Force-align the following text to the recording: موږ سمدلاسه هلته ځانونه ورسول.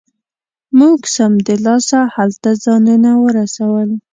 موږ 0.79 0.99
سمدلاسه 1.15 1.99
هلته 2.15 2.49
ځانونه 2.63 3.11
ورسول. 3.23 3.89